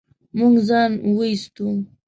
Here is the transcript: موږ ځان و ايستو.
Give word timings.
موږ 0.37 0.53
ځان 0.67 0.91
و 1.15 1.19
ايستو. 1.27 1.67